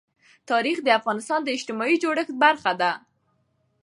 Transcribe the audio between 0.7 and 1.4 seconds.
د افغانستان